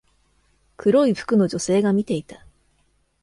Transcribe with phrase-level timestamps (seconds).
[0.77, 2.43] 黒い服の女性が見ていた